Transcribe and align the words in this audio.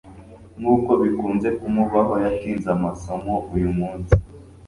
nkuko 0.59 0.91
bikunze 1.01 1.47
kumubaho, 1.59 2.13
yatinze 2.23 2.67
amasomo 2.77 3.33
uyu 3.55 3.69
munsi 3.77 4.13